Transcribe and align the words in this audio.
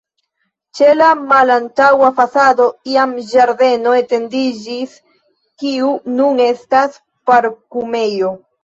Ĉe 0.77 0.87
la 1.01 1.09
malantaŭa 1.33 2.09
fasado 2.21 2.67
iam 2.93 3.15
ĝardeno 3.35 3.95
etendiĝis, 4.01 4.97
kiu 5.61 5.95
nun 6.19 6.47
estas 6.51 7.03
parkumejo. 7.31 8.39